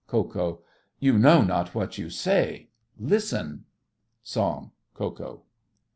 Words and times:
KO. 0.07 0.63
You 0.99 1.19
know 1.19 1.43
not 1.43 1.75
what 1.75 1.99
you 1.99 2.09
say. 2.09 2.69
Listen! 2.97 3.65
SONG—KO 4.23 5.11
KO. 5.11 5.43